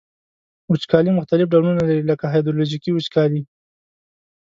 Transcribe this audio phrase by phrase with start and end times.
[0.71, 3.41] وچکالي مختلف ډولونه لري لکه هایدرولوژیکي وچکالي.